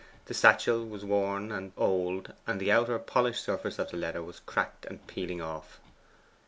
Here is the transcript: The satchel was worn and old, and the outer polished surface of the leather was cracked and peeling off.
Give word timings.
The 0.25 0.33
satchel 0.33 0.83
was 0.83 1.05
worn 1.05 1.51
and 1.51 1.73
old, 1.77 2.33
and 2.47 2.59
the 2.59 2.71
outer 2.71 2.97
polished 2.97 3.43
surface 3.43 3.77
of 3.77 3.91
the 3.91 3.97
leather 3.97 4.23
was 4.23 4.39
cracked 4.39 4.87
and 4.87 5.05
peeling 5.05 5.43
off. 5.43 5.79